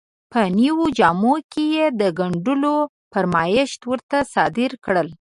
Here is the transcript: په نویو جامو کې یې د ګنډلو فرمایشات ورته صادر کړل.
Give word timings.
په 0.31 0.39
نویو 0.59 0.85
جامو 0.97 1.33
کې 1.51 1.63
یې 1.75 1.85
د 1.99 2.01
ګنډلو 2.19 2.75
فرمایشات 3.11 3.81
ورته 3.91 4.17
صادر 4.33 4.71
کړل. 4.85 5.07